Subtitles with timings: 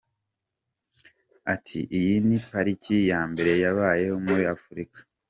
[1.53, 4.99] Ati “Iyi ni pariki ya mbere yabayeho muri Afurika.